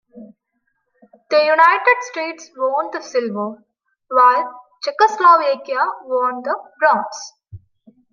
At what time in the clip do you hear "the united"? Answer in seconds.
1.29-2.03